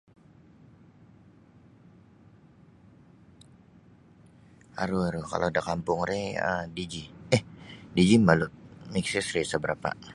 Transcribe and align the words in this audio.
Aru 4.81 4.97
aru 5.07 5.21
kalau 5.31 5.49
da 5.55 5.61
kampung 5.69 5.99
ri 6.09 6.21
um 6.49 6.63
digi 6.75 7.03
um 7.35 7.43
digi 7.95 8.15
mabalut 8.19 8.51
maxis 8.93 9.27
rih 9.33 9.43
isa 9.45 9.57
barapa. 9.63 9.89